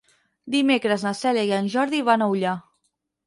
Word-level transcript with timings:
Dimecres 0.53 1.03
na 1.07 1.11
Cèlia 1.19 1.45
i 1.49 1.53
en 1.57 1.69
Jordi 1.75 2.01
van 2.09 2.27
a 2.27 2.31
Ullà. 2.37 2.57